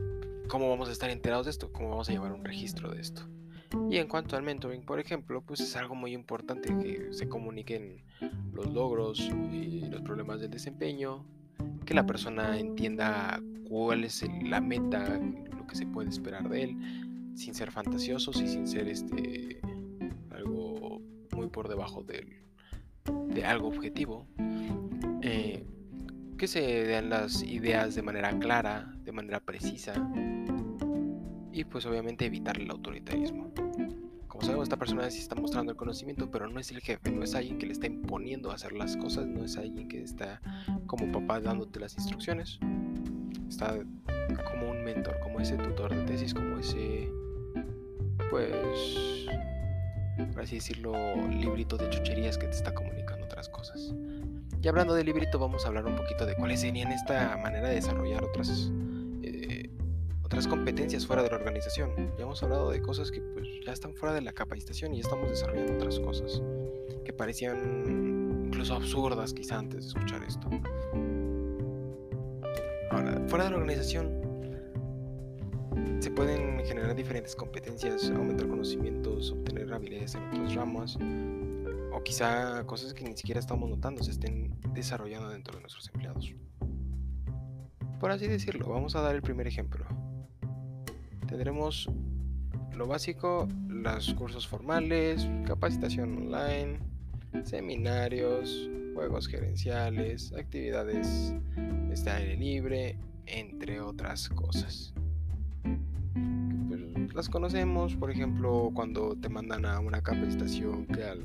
cómo 0.49 0.69
vamos 0.69 0.89
a 0.89 0.93
estar 0.93 1.11
enterados 1.11 1.47
de 1.47 1.51
esto, 1.51 1.73
cómo 1.73 1.91
vamos 1.91 2.09
a 2.09 2.13
llevar 2.13 2.33
un 2.33 2.45
registro 2.45 2.91
de 2.91 3.01
esto. 3.01 3.23
Y 3.91 3.99
en 3.99 4.09
cuanto 4.09 4.37
al 4.37 4.43
mentoring, 4.43 4.83
por 4.83 4.99
ejemplo, 4.99 5.43
pues 5.43 5.61
es 5.61 5.77
algo 5.77 5.95
muy 5.95 6.15
importante 6.15 6.75
que 6.79 7.13
se 7.13 7.29
comuniquen 7.29 8.03
los 8.53 8.73
logros 8.73 9.21
y 9.53 9.87
los 9.91 10.01
problemas 10.03 10.41
del 10.41 10.51
desempeño, 10.51 11.25
que 11.85 11.95
la 11.95 12.07
persona 12.07 12.59
entienda 12.59 13.41
cuál 13.69 14.05
es 14.05 14.25
la 14.43 14.61
meta, 14.61 15.21
que 15.69 15.77
se 15.77 15.87
puede 15.87 16.09
esperar 16.09 16.49
de 16.49 16.65
él, 16.65 16.77
sin 17.37 17.55
ser 17.55 17.71
fantasiosos 17.71 18.41
y 18.41 18.49
sin 18.49 18.67
ser 18.67 18.89
este 18.89 19.61
algo 20.31 21.01
muy 21.37 21.49
por 21.49 21.69
debajo 21.69 22.03
de 22.03 23.45
algo 23.45 23.69
objetivo. 23.69 24.27
Eh, 25.23 25.65
que 26.37 26.47
se 26.47 26.61
den 26.61 27.11
las 27.11 27.43
ideas 27.43 27.97
de 27.97 28.03
manera 28.03 28.39
clara, 28.39 28.95
de 29.03 29.11
manera 29.11 29.41
precisa 29.41 29.95
y 31.53 31.65
pues 31.65 31.85
obviamente 31.87 32.25
evitar 32.25 32.61
el 32.61 32.71
autoritarismo. 32.71 33.53
Como 34.29 34.43
sabemos, 34.43 34.65
esta 34.65 34.77
persona 34.77 35.11
sí 35.11 35.19
está 35.19 35.35
mostrando 35.35 35.73
el 35.73 35.77
conocimiento, 35.77 36.31
pero 36.31 36.49
no 36.49 36.61
es 36.61 36.71
el 36.71 36.81
jefe, 36.81 37.11
no 37.11 37.25
es 37.25 37.35
alguien 37.35 37.59
que 37.59 37.67
le 37.67 37.73
está 37.73 37.89
imponiendo 37.89 38.53
a 38.53 38.55
hacer 38.55 38.73
las 38.73 38.97
cosas, 38.97 39.27
no 39.27 39.45
es 39.45 39.57
alguien 39.57 39.89
que 39.89 40.01
está 40.01 40.41
como 40.87 41.11
papá 41.11 41.41
dándote 41.41 41.81
las 41.81 41.97
instrucciones. 41.97 42.61
Está 43.49 43.77
mentor, 44.95 45.19
como 45.21 45.41
ese 45.41 45.57
tutor 45.57 45.95
de 45.95 46.03
tesis, 46.05 46.33
como 46.33 46.59
ese, 46.59 47.11
pues, 48.31 49.27
por 50.33 50.43
así 50.43 50.57
decirlo, 50.57 50.95
librito 51.29 51.77
de 51.77 51.91
chucherías 51.91 52.39
que 52.39 52.47
te 52.47 52.57
está 52.57 52.75
comunicando 52.75 53.27
otras 53.27 53.49
cosas. 53.49 53.95
Y 54.63 54.69
hablando 54.69 54.95
de 54.95 55.05
librito, 55.05 55.39
vamos 55.39 55.65
a 55.65 55.69
hablar 55.69 55.87
un 55.87 55.97
poquito 55.97 56.25
de 56.25 56.35
cuáles 56.35 56.61
serían 56.61 56.91
esta 56.91 57.37
manera 57.37 57.69
de 57.69 57.77
desarrollar 57.77 58.25
otras, 58.25 58.73
eh, 59.23 59.71
otras 60.23 60.49
competencias 60.49 61.07
fuera 61.07 61.23
de 61.23 61.29
la 61.31 61.37
organización. 61.37 61.95
Ya 62.17 62.25
hemos 62.25 62.43
hablado 62.43 62.71
de 62.71 62.81
cosas 62.81 63.11
que 63.11 63.21
pues, 63.21 63.47
ya 63.65 63.73
están 63.73 63.95
fuera 63.95 64.15
de 64.15 64.23
la 64.23 64.33
capacitación 64.33 64.95
y 64.95 64.97
ya 64.97 65.03
estamos 65.03 65.29
desarrollando 65.29 65.75
otras 65.75 66.01
cosas 66.01 66.43
que 67.05 67.13
parecían 67.13 68.47
incluso 68.47 68.75
absurdas 68.75 69.35
quizá 69.35 69.59
antes 69.59 69.85
de 69.85 69.89
escuchar 69.89 70.25
esto. 70.25 70.49
Ahora, 72.91 73.23
fuera 73.29 73.45
de 73.45 73.51
la 73.51 73.57
organización 73.59 74.18
se 76.01 76.11
pueden 76.11 76.65
generar 76.65 76.95
diferentes 76.95 77.35
competencias, 77.35 78.11
aumentar 78.11 78.49
conocimientos, 78.49 79.33
obtener 79.33 79.73
habilidades 79.73 80.15
en 80.15 80.23
otros 80.29 80.55
ramos, 80.55 80.99
o 81.93 82.03
quizá 82.03 82.65
cosas 82.67 82.95
que 82.95 83.05
ni 83.05 83.17
siquiera 83.17 83.41
estamos 83.41 83.69
notando 83.69 84.03
se 84.05 84.13
estén 84.13 84.57
desarrollando 84.73 85.29
dentro 85.31 85.55
de 85.55 85.61
nuestros 85.63 85.89
empleados. 85.89 86.35
Por 87.99 88.13
así 88.13 88.29
decirlo, 88.29 88.69
vamos 88.69 88.95
a 88.95 89.01
dar 89.01 89.17
el 89.17 89.23
primer 89.23 89.47
ejemplo. 89.49 89.85
Tendremos 91.27 91.91
lo 92.77 92.87
básico, 92.87 93.49
los 93.69 94.15
cursos 94.15 94.47
formales, 94.47 95.29
capacitación 95.47 96.17
online, 96.17 96.79
seminarios, 97.43 98.71
juegos 98.95 99.27
gerenciales, 99.27 100.33
actividades 100.33 101.35
de 102.05 102.11
aire 102.11 102.37
libre, 102.37 102.97
entre 103.27 103.81
otras 103.81 104.29
cosas. 104.29 104.95
Las 107.19 107.29
conocemos, 107.29 107.97
por 107.97 108.13
ejemplo, 108.13 108.71
cuando 108.73 109.17
te 109.17 109.29
mandan 109.29 109.67
a 109.67 109.81
una 109.81 110.01
capacitación 110.01 110.87
que 110.87 111.03
al 111.03 111.25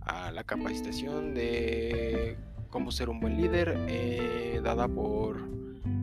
a 0.00 0.32
la 0.32 0.42
capacitación 0.42 1.32
de 1.32 2.36
cómo 2.68 2.90
ser 2.90 3.08
un 3.08 3.20
buen 3.20 3.40
líder, 3.40 3.76
eh, 3.86 4.60
dada 4.64 4.88
por 4.88 5.36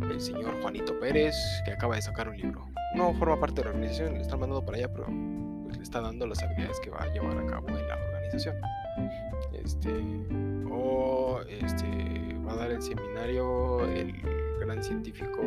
el 0.09 0.21
señor 0.21 0.61
Juanito 0.61 0.97
Pérez, 1.01 1.35
que 1.65 1.73
acaba 1.73 1.97
de 1.97 2.01
sacar 2.01 2.29
un 2.29 2.37
libro. 2.37 2.65
No 2.95 3.13
forma 3.15 3.37
parte 3.41 3.55
de 3.55 3.65
la 3.65 3.71
organización, 3.71 4.13
le 4.13 4.21
están 4.21 4.39
mandando 4.39 4.63
para 4.63 4.77
allá, 4.77 4.87
pero 4.87 5.07
pues, 5.65 5.75
le 5.75 5.83
está 5.83 5.99
dando 5.99 6.25
las 6.25 6.41
habilidades 6.41 6.79
que 6.79 6.91
va 6.91 7.03
a 7.03 7.11
llevar 7.11 7.37
a 7.37 7.45
cabo 7.45 7.67
en 7.77 7.85
la 7.89 7.97
organización. 7.97 8.55
Este, 9.51 9.91
o 10.71 11.41
este, 11.49 12.37
va 12.47 12.53
a 12.53 12.55
dar 12.55 12.71
el 12.71 12.81
seminario 12.81 13.85
el 13.85 14.13
gran 14.61 14.81
científico, 14.81 15.41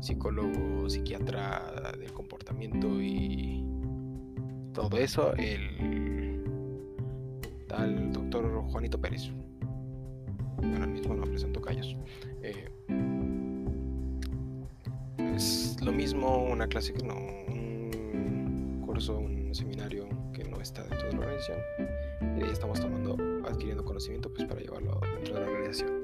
psicólogo, 0.00 0.88
psiquiatra 0.88 1.92
del 1.98 2.12
comportamiento 2.12 3.00
y 3.00 3.64
todo 4.72 4.96
eso, 4.98 5.34
el 5.34 6.08
al 7.70 8.12
doctor 8.12 8.62
Juanito 8.70 9.00
Pérez. 9.00 9.30
Ahora 10.62 10.86
mismo 10.86 11.14
no 11.14 11.22
presento 11.24 11.60
callos. 11.60 11.96
Eh, 12.42 12.68
es 15.34 15.76
lo 15.80 15.92
mismo 15.92 16.44
una 16.44 16.66
clase 16.66 16.92
que 16.92 17.04
no, 17.04 17.14
un 17.14 18.82
curso, 18.84 19.18
un 19.18 19.54
seminario 19.54 20.08
que 20.32 20.44
no 20.44 20.60
está 20.60 20.82
dentro 20.82 21.06
de 21.06 21.12
la 21.12 21.18
organización. 21.20 21.58
Y 22.38 22.42
ahí 22.42 22.50
estamos 22.50 22.80
tomando, 22.80 23.16
adquiriendo 23.46 23.84
conocimiento 23.84 24.32
pues 24.32 24.46
para 24.46 24.60
llevarlo 24.60 25.00
dentro 25.14 25.34
de 25.34 25.40
la 25.40 25.46
organización. 25.46 25.97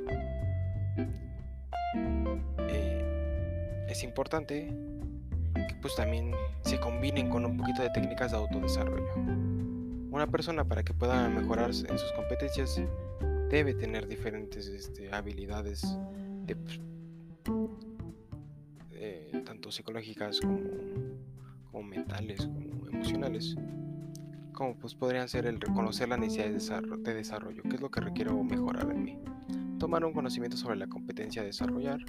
Es 3.94 4.02
importante 4.02 4.66
que 5.54 5.74
pues 5.80 5.94
también 5.94 6.32
se 6.62 6.80
combinen 6.80 7.30
con 7.30 7.44
un 7.44 7.56
poquito 7.56 7.80
de 7.80 7.90
técnicas 7.90 8.32
de 8.32 8.38
autodesarrollo. 8.38 9.14
Una 10.10 10.26
persona 10.26 10.64
para 10.64 10.82
que 10.82 10.92
pueda 10.92 11.28
mejorar 11.28 11.70
en 11.70 11.96
sus 11.96 12.10
competencias 12.12 12.82
debe 13.50 13.72
tener 13.74 14.08
diferentes 14.08 14.66
este, 14.66 15.14
habilidades 15.14 15.96
pues, 16.44 16.80
eh, 18.90 19.42
tanto 19.46 19.70
psicológicas 19.70 20.40
como, 20.40 20.58
como, 21.70 21.84
mentales 21.84 22.46
como 22.46 22.88
emocionales 22.88 23.54
como 24.52 24.76
pues 24.76 24.94
podrían 24.96 25.28
ser 25.28 25.46
el 25.46 25.60
reconocer 25.60 26.08
la 26.08 26.16
necesidad 26.16 26.46
de 26.46 26.54
desarrollo, 26.54 26.96
de 26.96 27.14
desarrollo 27.14 27.62
qué 27.62 27.76
es 27.76 27.80
lo 27.80 27.90
que 27.92 28.00
requiero 28.00 28.42
mejorar 28.42 28.90
en 28.90 29.04
mí. 29.04 29.18
Tomar 29.78 30.04
un 30.04 30.12
conocimiento 30.12 30.56
sobre 30.56 30.76
la 30.76 30.88
competencia 30.88 31.42
a 31.42 31.44
desarrollar 31.44 32.00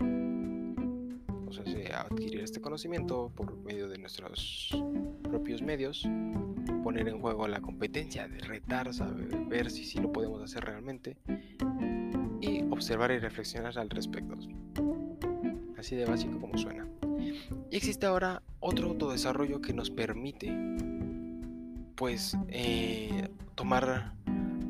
sea, 1.64 2.02
adquirir 2.02 2.42
este 2.42 2.60
conocimiento 2.60 3.32
por 3.36 3.56
medio 3.58 3.88
de 3.88 3.98
nuestros 3.98 4.70
propios 5.24 5.62
medios 5.62 6.08
poner 6.84 7.08
en 7.08 7.20
juego 7.20 7.48
la 7.48 7.62
competencia, 7.62 8.28
de 8.28 8.38
retar, 8.40 8.94
saber, 8.94 9.28
ver 9.48 9.72
si 9.72 9.86
sí 9.86 10.00
lo 10.00 10.12
podemos 10.12 10.44
hacer 10.44 10.64
realmente 10.66 11.18
y 12.42 12.62
observar 12.70 13.12
y 13.12 13.18
reflexionar 13.18 13.78
al 13.80 13.90
respecto. 13.90 14.36
Así 15.78 15.96
de 15.96 16.06
básico 16.06 16.40
como 16.40 16.58
suena. 16.58 16.88
Y 17.72 17.76
existe 17.76 18.06
ahora 18.06 18.44
otro 18.60 18.90
autodesarrollo 18.90 19.62
que 19.62 19.74
nos 19.74 19.90
permite 19.90 20.56
pues 21.96 22.38
eh, 22.50 23.30
tomar 23.56 24.14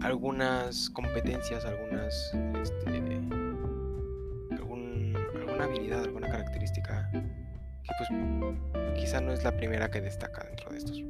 algunas 0.02 0.90
competencias, 0.92 1.66
algunas 1.66 2.32
alguna 5.56 5.74
habilidad, 5.74 6.04
alguna 6.04 6.30
característica 6.30 7.10
que 7.12 7.92
pues 7.98 8.10
quizá 9.00 9.22
no 9.22 9.32
es 9.32 9.44
la 9.44 9.56
primera 9.56 9.90
que 9.90 10.02
destaca 10.02 10.44
dentro 10.44 10.70
de 10.72 10.78
estos. 10.78 11.02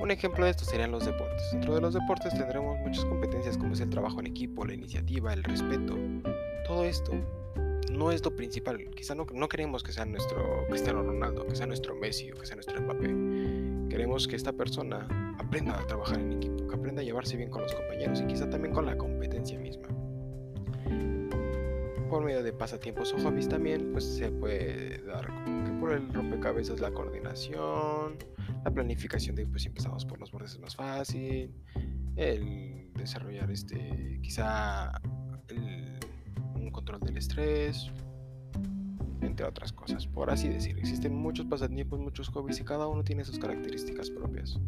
Un 0.00 0.10
ejemplo 0.10 0.44
de 0.44 0.50
esto 0.52 0.64
serían 0.64 0.92
los 0.92 1.04
deportes. 1.04 1.42
Dentro 1.52 1.74
de 1.74 1.80
los 1.80 1.94
deportes 1.94 2.34
tendremos 2.34 2.78
muchas 2.80 3.04
competencias 3.04 3.56
como 3.58 3.72
es 3.72 3.80
el 3.80 3.90
trabajo 3.90 4.20
en 4.20 4.26
equipo, 4.26 4.64
la 4.64 4.74
iniciativa, 4.74 5.32
el 5.32 5.42
respeto. 5.42 5.96
Todo 6.66 6.84
esto 6.84 7.12
no 7.90 8.12
es 8.12 8.24
lo 8.24 8.36
principal. 8.36 8.78
Quizá 8.94 9.14
no, 9.14 9.26
no 9.32 9.48
queremos 9.48 9.82
que 9.82 9.92
sea 9.92 10.04
nuestro 10.04 10.66
Cristiano 10.68 11.02
Ronaldo, 11.02 11.46
que 11.46 11.56
sea 11.56 11.66
nuestro 11.66 11.96
Messi 11.96 12.30
o 12.30 12.36
que 12.36 12.46
sea 12.46 12.56
nuestro 12.56 12.80
Mbappé. 12.80 13.88
Queremos 13.88 14.28
que 14.28 14.36
esta 14.36 14.52
persona 14.52 15.36
aprenda 15.38 15.80
a 15.80 15.86
trabajar 15.86 16.20
en 16.20 16.34
equipo, 16.34 16.68
que 16.68 16.74
aprenda 16.74 17.02
a 17.02 17.04
llevarse 17.04 17.36
bien 17.36 17.50
con 17.50 17.62
los 17.62 17.74
compañeros 17.74 18.20
y 18.20 18.26
quizá 18.26 18.48
también 18.48 18.72
con 18.74 18.86
la 18.86 18.96
competencia 18.96 19.58
misma. 19.58 19.88
Por 22.14 22.22
medio 22.22 22.44
de 22.44 22.52
pasatiempos 22.52 23.12
o 23.12 23.18
hobbies 23.18 23.48
también, 23.48 23.90
pues 23.90 24.04
se 24.04 24.30
puede 24.30 24.98
dar 24.98 25.26
que 25.64 25.72
por 25.80 25.92
el 25.94 26.14
rompecabezas 26.14 26.78
la 26.78 26.92
coordinación, 26.92 28.18
la 28.64 28.70
planificación 28.70 29.34
de 29.34 29.44
pues 29.46 29.66
empezamos 29.66 30.04
por 30.04 30.20
los 30.20 30.30
bordes 30.30 30.52
es 30.52 30.60
más 30.60 30.76
fácil, 30.76 31.52
el 32.14 32.92
desarrollar 32.94 33.50
este 33.50 34.20
quizá 34.22 34.92
un 36.54 36.70
control 36.70 37.00
del 37.00 37.16
estrés, 37.16 37.90
entre 39.20 39.44
otras 39.44 39.72
cosas. 39.72 40.06
Por 40.06 40.30
así 40.30 40.48
decir, 40.48 40.78
existen 40.78 41.16
muchos 41.16 41.46
pasatiempos, 41.46 41.98
muchos 41.98 42.28
hobbies 42.28 42.60
y 42.60 42.64
cada 42.64 42.86
uno 42.86 43.02
tiene 43.02 43.24
sus 43.24 43.40
características 43.40 44.10
propias. 44.10 44.60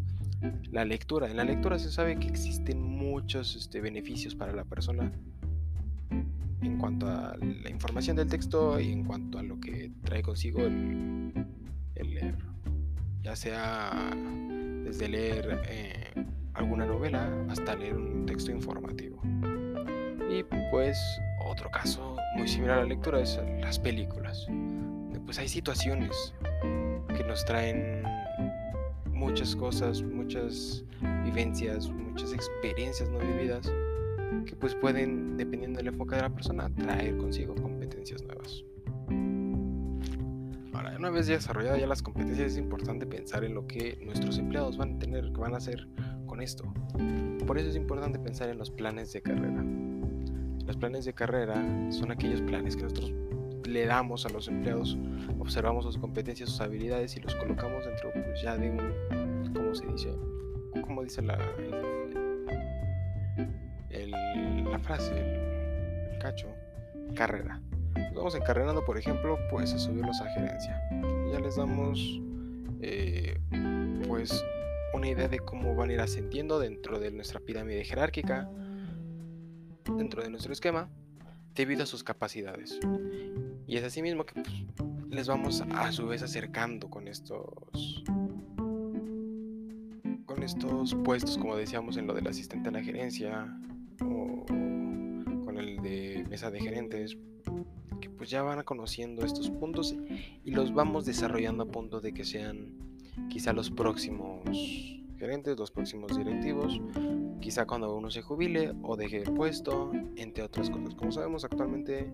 La 0.73 0.85
lectura, 0.85 1.31
en 1.31 1.37
la 1.37 1.45
lectura 1.45 1.79
se 1.79 1.93
sabe 1.93 2.19
que 2.19 2.27
existen 2.27 2.83
muchos 2.83 3.55
este, 3.55 3.81
beneficios 3.81 4.35
para 4.35 4.53
la 4.53 4.65
persona 4.65 5.13
en 6.67 6.79
cuanto 6.79 7.07
a 7.07 7.37
la 7.41 7.71
información 7.71 8.17
del 8.17 8.29
texto 8.29 8.79
y 8.79 8.93
en 8.93 9.05
cuanto 9.05 9.39
a 9.39 9.43
lo 9.43 9.59
que 9.61 9.91
trae 10.05 10.23
consigo 10.23 10.61
el, 10.63 11.33
leer. 11.95 12.37
Ya 13.23 13.35
sea 13.35 14.11
desde 14.85 15.09
leer 15.09 15.63
eh, 15.69 16.25
alguna 16.55 16.87
novela 16.87 17.31
hasta 17.49 17.75
leer 17.75 17.97
un 17.97 18.27
texto 18.27 18.51
informativo. 18.51 19.21
Y 20.29 20.43
pues 20.71 20.99
otro 21.45 21.71
caso 21.71 22.17
muy 22.37 22.49
similar 22.49 22.79
a 22.79 22.83
la 22.83 22.89
lectura 22.89 23.21
es 23.21 23.41
las 23.61 23.79
películas. 23.79 24.47
Pues 25.25 25.39
hay 25.39 25.49
situaciones 25.49 26.35
que 27.17 27.25
nos 27.25 27.45
traen 27.45 28.03
muchas 29.07 29.57
cosas, 29.57 30.03
muchas 30.03 30.85
vivencias, 31.25 31.89
muchas 31.89 32.33
experiencias 32.33 33.09
no 33.09 33.19
vividas 33.19 33.73
que 34.45 34.57
pues 34.57 34.75
pueden, 34.75 35.37
dependiendo 35.37 35.79
del 35.79 35.89
enfoque 35.89 36.17
de 36.17 36.23
la 36.23 36.31
persona, 36.31 36.71
traer 36.75 37.17
consigo 37.17 37.55
competencias 37.55 38.23
nuevas. 38.23 38.65
Ahora, 40.73 40.97
una 40.99 41.11
vez 41.11 41.27
desarrolladas 41.27 41.81
ya 41.81 41.87
las 41.87 42.03
competencias, 42.03 42.53
es 42.53 42.59
importante 42.59 43.07
pensar 43.07 43.45
en 43.45 43.55
lo 43.55 43.67
que 43.67 43.99
nuestros 44.05 44.39
empleados 44.39 44.77
van 44.77 44.97
a 44.97 44.99
tener, 44.99 45.33
que 45.33 45.41
van 45.41 45.55
a 45.55 45.59
hacer 45.59 45.89
con 46.27 46.43
esto. 46.43 46.65
Por 47.47 47.59
eso 47.59 47.69
es 47.71 47.77
importante 47.77 48.19
pensar 48.19 48.49
en 48.49 48.59
los 48.59 48.71
planes 48.71 49.13
de 49.13 49.23
carrera. 49.23 49.65
Los 50.67 50.77
planes 50.77 51.05
de 51.05 51.13
carrera 51.13 51.55
son 51.91 52.11
aquellos 52.11 52.43
planes 52.43 52.77
que 52.77 52.83
nosotros 52.83 53.13
le 53.67 53.87
damos 53.87 54.27
a 54.27 54.29
los 54.29 54.49
empleados, 54.49 54.97
observamos 55.39 55.85
sus 55.85 55.99
competencias, 55.99 56.51
sus 56.51 56.61
habilidades 56.61 57.17
y 57.17 57.21
los 57.21 57.35
colocamos 57.35 57.85
dentro 57.85 58.13
pues, 58.13 58.43
ya 58.43 58.57
de 58.57 58.71
un, 58.71 59.53
¿cómo 59.55 59.75
se 59.75 59.87
dice? 59.87 60.15
¿Cómo 60.83 61.03
dice 61.03 61.23
la, 61.23 61.39
la 63.91 64.79
frase, 64.81 65.13
el, 66.13 66.19
cacho, 66.19 66.49
carrera. 67.15 67.61
Nos 67.95 68.15
vamos 68.15 68.35
encarrenando, 68.35 68.85
por 68.85 68.99
ejemplo, 68.99 69.39
pues 69.51 69.73
a 69.73 69.79
subirlos 69.79 70.21
a 70.21 70.29
gerencia. 70.31 70.81
Ya 71.33 71.41
les 71.41 71.57
damos, 71.57 72.21
eh, 72.81 73.39
pues, 74.07 74.45
una 74.93 75.09
idea 75.09 75.29
de 75.29 75.39
cómo 75.39 75.75
van 75.75 75.91
a 75.91 75.93
ir 75.95 76.01
ascendiendo 76.01 76.59
dentro 76.59 76.99
de 76.99 77.11
nuestra 77.11 77.41
pirámide 77.41 77.85
jerárquica, 77.85 78.49
dentro 79.97 80.23
de 80.23 80.31
nuestro 80.31 80.53
esquema, 80.53 80.89
debido 81.55 81.85
a 81.85 81.87
sus 81.87 82.05
capacidades. 82.05 82.79
Y 83.67 83.77
es 83.77 83.85
así 83.85 84.03
mismo 84.03 84.25
que 84.25 84.41
pues, 84.41 84.65
les 85.11 85.29
vamos 85.29 85.63
a 85.75 85.93
su 85.93 86.07
vez 86.07 86.23
acercando 86.23 86.89
con 86.89 87.09
estos 87.09 88.05
con 90.27 90.43
estos 90.43 90.95
puestos, 90.97 91.39
como 91.39 91.57
decíamos 91.57 91.97
en 91.97 92.07
lo 92.07 92.13
del 92.13 92.27
asistente 92.27 92.69
a 92.69 92.73
la 92.73 92.83
gerencia, 92.83 93.57
o 94.03 94.45
con 94.47 95.59
el 95.59 95.83
de 95.83 96.25
mesa 96.29 96.51
de 96.51 96.61
gerentes, 96.61 97.17
que 98.01 98.11
pues 98.11 98.31
ya 98.31 98.43
van 98.43 98.63
conociendo 98.65 99.25
estos 99.25 99.51
puntos 99.51 99.95
y 100.45 100.51
los 100.51 100.73
vamos 100.73 101.07
desarrollando 101.07 101.65
a 101.65 101.67
punto 101.67 102.01
de 102.01 102.13
que 102.13 102.25
sean 102.25 102.73
quizá 103.29 103.53
los 103.53 103.71
próximos 103.71 104.41
gerentes, 105.19 105.59
los 105.59 105.71
próximos 105.71 106.17
directivos, 106.17 106.81
quizá 107.41 107.67
cuando 107.67 107.95
uno 107.97 108.11
se 108.11 108.23
jubile 108.23 108.75
o 108.83 108.97
deje 108.97 109.23
el 109.23 109.33
puesto, 109.33 109.91
entre 110.17 110.43
otras 110.43 110.69
cosas. 110.71 110.95
Como 110.95 111.13
sabemos 111.13 111.45
actualmente 111.45 112.13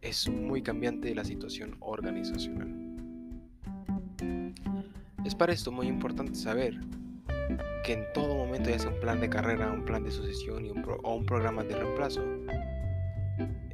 es 0.00 0.28
muy 0.28 0.62
cambiante 0.62 1.14
la 1.14 1.24
situación 1.24 1.76
organizacional. 1.80 2.82
Es 5.24 5.34
para 5.34 5.52
esto 5.52 5.70
muy 5.70 5.86
importante 5.86 6.34
saber 6.34 6.80
que 7.84 7.92
en 7.92 8.12
todo 8.12 8.34
momento, 8.34 8.70
ya 8.70 8.78
sea 8.78 8.90
un 8.90 9.00
plan 9.00 9.20
de 9.20 9.28
carrera, 9.28 9.70
un 9.72 9.84
plan 9.84 10.04
de 10.04 10.10
sucesión 10.10 10.64
y 10.64 10.70
un 10.70 10.84
o 11.02 11.14
un 11.14 11.26
programa 11.26 11.62
de 11.64 11.76
reemplazo, 11.76 12.22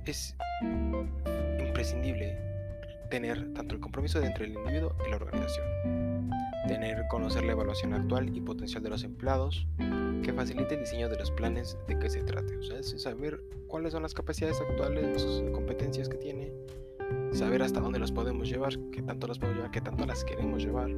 es 0.05 0.35
imprescindible 1.61 2.39
tener 3.11 3.53
tanto 3.55 3.75
el 3.75 3.81
compromiso 3.81 4.23
entre 4.23 4.47
el 4.47 4.53
individuo 4.53 4.95
y 5.07 5.11
la 5.11 5.17
organización, 5.17 6.31
tener 6.67 7.07
conocer 7.09 7.45
la 7.45 7.53
evaluación 7.53 7.95
actual 7.95 8.35
y 8.35 8.41
potencial 8.41 8.83
de 8.83 8.91
los 8.91 9.05
empleados, 9.05 9.67
que 10.23 10.33
facilite 10.33 10.75
el 10.75 10.81
diseño 10.81 11.09
de 11.09 11.17
los 11.17 11.31
planes 11.31 11.79
de 11.87 11.99
que 11.99 12.11
se 12.11 12.23
trate, 12.23 12.57
o 12.57 12.63
sea, 12.63 12.83
saber 12.83 13.43
cuáles 13.67 13.93
son 13.93 14.03
las 14.03 14.15
capacidades 14.15 14.61
actuales, 14.61 15.25
las 15.25 15.51
competencias 15.53 16.09
que 16.09 16.19
tiene, 16.19 16.53
saber 17.33 17.63
hasta 17.63 17.81
dónde 17.81 17.99
las 17.99 18.13
podemos 18.13 18.49
llevar, 18.49 18.75
qué 18.93 19.03
tanto 19.03 19.27
las 19.27 19.39
podemos 19.39 19.57
llevar, 19.57 19.71
qué 19.71 19.81
tanto 19.81 20.05
las 20.07 20.25
queremos 20.25 20.63
llevar 20.63 20.91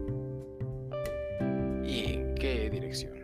dirección. 2.71 3.21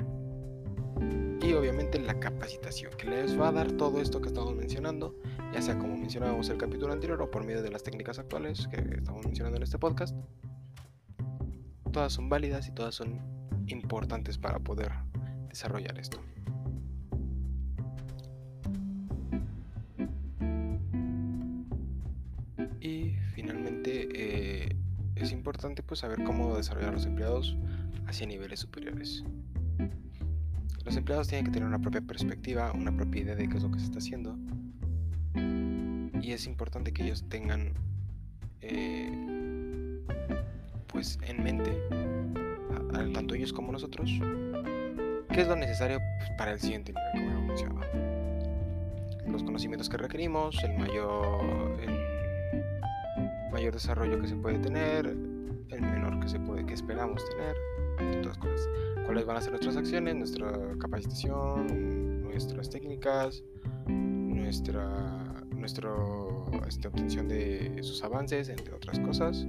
Y 1.42 1.52
obviamente 1.52 1.98
la 1.98 2.18
capacitación 2.18 2.92
que 2.96 3.06
les 3.06 3.38
va 3.38 3.48
a 3.48 3.52
dar 3.52 3.72
todo 3.72 4.00
esto 4.00 4.20
que 4.20 4.28
estamos 4.28 4.54
mencionando, 4.54 5.14
ya 5.52 5.62
sea 5.62 5.78
como 5.78 5.96
mencionábamos 5.96 6.48
en 6.48 6.54
el 6.54 6.58
capítulo 6.58 6.92
anterior 6.92 7.20
o 7.22 7.30
por 7.30 7.44
medio 7.44 7.62
de 7.62 7.70
las 7.70 7.82
técnicas 7.82 8.18
actuales 8.18 8.66
que 8.68 8.76
estamos 8.98 9.24
mencionando 9.24 9.56
en 9.56 9.62
este 9.62 9.78
podcast. 9.78 10.16
Todas 11.92 12.12
son 12.12 12.28
válidas 12.28 12.68
y 12.68 12.72
todas 12.72 12.94
son 12.94 13.20
importantes 13.66 14.38
para 14.38 14.58
poder 14.58 14.92
desarrollar 15.48 15.98
esto. 15.98 16.20
Es 25.26 25.32
importante 25.32 25.82
pues 25.82 26.00
saber 26.00 26.22
cómo 26.22 26.56
desarrollar 26.56 26.94
los 26.94 27.04
empleados 27.04 27.56
hacia 28.06 28.28
niveles 28.28 28.60
superiores. 28.60 29.24
Los 30.84 30.96
empleados 30.96 31.26
tienen 31.26 31.44
que 31.44 31.50
tener 31.50 31.66
una 31.66 31.80
propia 31.80 32.00
perspectiva, 32.00 32.70
una 32.72 32.96
propia 32.96 33.22
idea 33.22 33.34
de 33.34 33.48
qué 33.48 33.56
es 33.56 33.62
lo 33.64 33.72
que 33.72 33.80
se 33.80 33.86
está 33.86 33.98
haciendo. 33.98 34.36
Y 36.22 36.30
es 36.30 36.46
importante 36.46 36.92
que 36.92 37.02
ellos 37.02 37.24
tengan 37.28 37.72
eh, 38.60 39.10
pues 40.86 41.18
en 41.26 41.42
mente, 41.42 41.76
tanto 43.12 43.34
ellos 43.34 43.52
como 43.52 43.72
nosotros, 43.72 44.08
qué 45.32 45.40
es 45.40 45.48
lo 45.48 45.56
necesario 45.56 45.98
pues, 46.18 46.30
para 46.38 46.52
el 46.52 46.60
siguiente 46.60 46.92
nivel, 46.92 47.10
como 47.12 47.30
hemos 47.30 47.46
mencionado. 47.48 47.86
Los 49.26 49.42
conocimientos 49.42 49.88
que 49.88 49.96
requerimos, 49.96 50.62
el 50.62 50.78
mayor, 50.78 51.80
el 51.82 51.95
mayor 53.56 53.72
desarrollo 53.72 54.20
que 54.20 54.28
se 54.28 54.36
puede 54.36 54.58
tener, 54.58 55.06
el 55.06 55.80
menor 55.80 56.20
que 56.20 56.28
se 56.28 56.38
puede, 56.38 56.66
que 56.66 56.74
esperamos 56.74 57.24
tener 57.30 57.56
todas 58.20 58.36
cosas. 58.36 58.68
¿Cuáles 59.06 59.24
van 59.24 59.38
a 59.38 59.40
ser 59.40 59.52
nuestras 59.52 59.78
acciones, 59.78 60.14
nuestra 60.14 60.52
capacitación, 60.78 62.22
nuestras 62.22 62.68
técnicas, 62.68 63.42
nuestra, 63.86 65.42
nuestro, 65.52 66.44
este, 66.68 66.88
obtención 66.88 67.28
de 67.28 67.78
sus 67.82 68.04
avances, 68.04 68.50
entre 68.50 68.74
otras 68.74 69.00
cosas? 69.00 69.46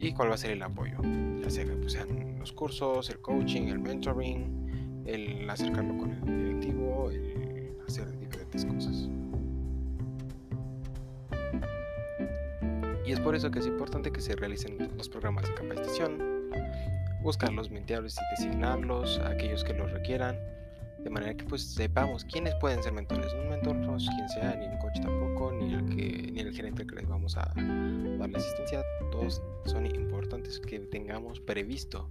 ¿Y 0.00 0.12
cuál 0.12 0.30
va 0.30 0.34
a 0.34 0.38
ser 0.38 0.50
el 0.50 0.62
apoyo? 0.62 0.96
Ya 1.40 1.50
sea 1.50 1.64
que 1.64 1.76
pues, 1.76 1.92
sean 1.92 2.36
los 2.40 2.50
cursos, 2.50 3.08
el 3.10 3.20
coaching, 3.20 3.68
el 3.68 3.78
mentoring, 3.78 5.04
el 5.06 5.48
acercarlo 5.48 5.96
con 5.98 6.10
el 6.10 6.24
directivo, 6.24 7.12
el 7.12 7.76
hacer 7.86 8.18
diferentes 8.18 8.64
cosas. 8.64 9.08
Y 13.12 13.14
es 13.14 13.20
por 13.20 13.34
eso 13.34 13.50
que 13.50 13.58
es 13.58 13.66
importante 13.66 14.10
que 14.10 14.22
se 14.22 14.34
realicen 14.34 14.88
los 14.96 15.06
programas 15.06 15.46
de 15.46 15.52
capacitación, 15.52 16.48
buscar 17.20 17.52
los 17.52 17.70
mentores 17.70 18.16
y 18.16 18.42
designarlos 18.42 19.18
a 19.18 19.28
aquellos 19.28 19.62
que 19.64 19.74
los 19.74 19.92
requieran, 19.92 20.34
de 20.98 21.10
manera 21.10 21.34
que 21.34 21.44
pues 21.44 21.62
sepamos 21.62 22.24
quiénes 22.24 22.54
pueden 22.54 22.82
ser 22.82 22.94
mentores. 22.94 23.34
Un 23.34 23.50
mentor 23.50 23.76
no 23.76 23.98
es 23.98 24.08
quien 24.08 24.28
sea, 24.30 24.56
ni 24.56 24.64
un 24.64 24.78
coach 24.78 24.98
tampoco, 25.02 25.52
ni 25.52 25.74
el, 25.74 25.94
que, 25.94 26.32
ni 26.32 26.40
el 26.40 26.54
gerente 26.54 26.86
que 26.86 26.94
les 26.94 27.06
vamos 27.06 27.36
a 27.36 27.52
dar 27.54 28.30
la 28.30 28.38
asistencia. 28.38 28.82
Todos 29.10 29.42
son 29.66 29.84
importantes 29.84 30.58
que 30.58 30.78
tengamos 30.78 31.38
previsto 31.38 32.08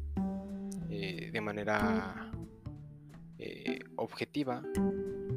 eh, 0.92 1.32
de 1.34 1.42
manera 1.42 2.32
eh, 3.40 3.80
objetiva 3.96 4.62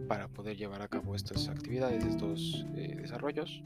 para 0.08 0.28
poder 0.28 0.58
llevar 0.58 0.82
a 0.82 0.88
cabo 0.88 1.14
estas 1.14 1.48
actividades, 1.48 2.04
estos 2.04 2.66
eh, 2.76 2.96
desarrollos 3.00 3.64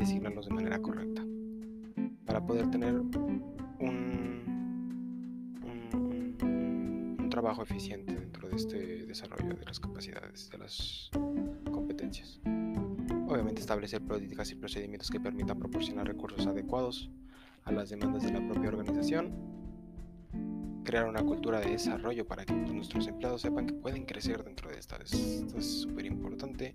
designarlos 0.00 0.46
de 0.46 0.54
manera 0.54 0.80
correcta. 0.80 1.22
Para 2.26 2.44
poder 2.44 2.70
tener 2.70 2.94
un 2.94 3.30
trabajo 7.30 7.62
eficiente 7.62 8.12
dentro 8.12 8.48
de 8.48 8.56
este 8.56 9.06
desarrollo 9.06 9.54
de 9.54 9.64
las 9.64 9.80
capacidades, 9.80 10.50
de 10.50 10.58
las 10.58 11.10
competencias. 11.72 12.40
Obviamente 13.28 13.60
establecer 13.60 14.02
políticas 14.02 14.50
y 14.50 14.56
procedimientos 14.56 15.10
que 15.10 15.20
permitan 15.20 15.58
proporcionar 15.58 16.06
recursos 16.06 16.46
adecuados 16.46 17.10
a 17.64 17.72
las 17.72 17.88
demandas 17.88 18.24
de 18.24 18.32
la 18.32 18.46
propia 18.46 18.68
organización. 18.68 19.32
Crear 20.84 21.08
una 21.08 21.22
cultura 21.22 21.60
de 21.60 21.70
desarrollo 21.70 22.26
para 22.26 22.44
que 22.44 22.52
nuestros 22.52 23.06
empleados 23.06 23.42
sepan 23.42 23.66
que 23.66 23.74
pueden 23.74 24.04
crecer 24.04 24.42
dentro 24.44 24.68
de 24.68 24.78
esta. 24.78 24.96
Esto 24.96 25.56
es 25.56 25.80
súper 25.82 26.04
importante. 26.06 26.74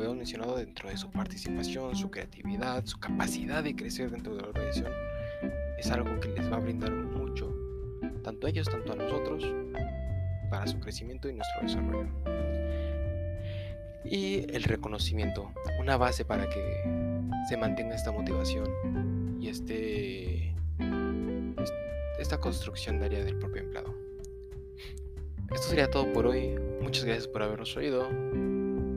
Como 0.00 0.14
mencionado, 0.14 0.56
dentro 0.56 0.88
de 0.88 0.96
su 0.96 1.10
participación, 1.10 1.94
su 1.94 2.10
creatividad, 2.10 2.86
su 2.86 2.98
capacidad 2.98 3.62
de 3.62 3.76
crecer 3.76 4.10
dentro 4.10 4.34
de 4.34 4.40
la 4.40 4.48
organización, 4.48 4.92
es 5.78 5.90
algo 5.90 6.18
que 6.20 6.28
les 6.28 6.50
va 6.50 6.56
a 6.56 6.60
brindar 6.60 6.90
mucho, 6.90 7.54
tanto 8.24 8.46
a 8.46 8.50
ellos, 8.50 8.66
tanto 8.66 8.94
a 8.94 8.96
nosotros, 8.96 9.44
para 10.48 10.66
su 10.66 10.80
crecimiento 10.80 11.28
y 11.28 11.34
nuestro 11.34 11.62
desarrollo. 11.62 12.08
Y 14.02 14.46
el 14.54 14.62
reconocimiento, 14.62 15.52
una 15.78 15.98
base 15.98 16.24
para 16.24 16.48
que 16.48 16.82
se 17.50 17.58
mantenga 17.58 17.94
esta 17.94 18.10
motivación 18.10 19.38
y 19.38 19.48
este, 19.48 20.54
esta 22.18 22.38
construcción 22.38 23.00
de 23.00 23.04
área 23.04 23.22
del 23.22 23.36
propio 23.36 23.62
empleado. 23.62 23.94
Esto 25.52 25.68
sería 25.68 25.90
todo 25.90 26.10
por 26.14 26.26
hoy. 26.26 26.58
Muchas 26.80 27.04
gracias 27.04 27.28
por 27.28 27.42
habernos 27.42 27.76
oído. 27.76 28.08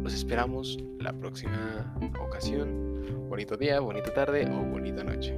Los 0.03 0.13
esperamos 0.13 0.77
la 0.99 1.13
próxima 1.13 1.95
ocasión. 2.19 3.29
Bonito 3.29 3.55
día, 3.55 3.79
bonita 3.79 4.13
tarde 4.13 4.45
o 4.51 4.63
bonita 4.65 5.01
noche. 5.01 5.33